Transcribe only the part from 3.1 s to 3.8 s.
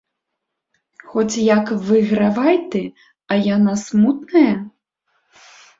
а яна